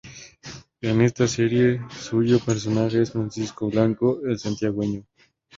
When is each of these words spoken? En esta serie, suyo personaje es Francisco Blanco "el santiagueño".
En 0.81 0.99
esta 1.01 1.27
serie, 1.27 1.79
suyo 1.95 2.39
personaje 2.39 3.03
es 3.03 3.11
Francisco 3.11 3.69
Blanco 3.69 4.19
"el 4.25 4.39
santiagueño". 4.39 5.03